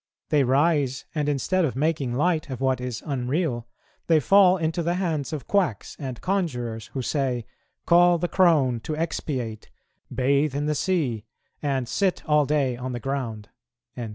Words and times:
They 0.29 0.43
rise, 0.43 1.05
and, 1.13 1.29
instead 1.29 1.63
of 1.63 1.75
making 1.75 2.15
light 2.15 2.49
of 2.49 2.59
what 2.59 2.81
is 2.81 3.03
unreal, 3.05 3.67
they 4.07 4.19
fall 4.19 4.57
into 4.57 4.81
the 4.81 4.95
hands 4.95 5.31
of 5.31 5.47
quacks 5.47 5.95
and 5.99 6.19
conjurers, 6.21 6.87
who 6.93 7.03
say, 7.03 7.45
'Call 7.85 8.17
the 8.17 8.27
crone 8.27 8.79
to 8.79 8.97
expiate, 8.97 9.69
bathe 10.11 10.55
in 10.55 10.65
the 10.65 10.73
sea, 10.73 11.25
and 11.61 11.87
sit 11.87 12.23
all 12.27 12.47
day 12.47 12.75
on 12.75 12.93
the 12.93 12.99
ground.'" 12.99 13.49